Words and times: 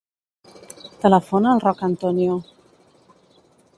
Telefona 1.03 1.51
al 1.57 1.61
Roc 1.67 1.83
Antonio. 1.91 2.39